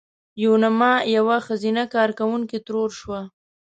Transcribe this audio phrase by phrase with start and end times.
[0.43, 3.21] یوناما یوه ښځینه کارکوونکې ترور شوه.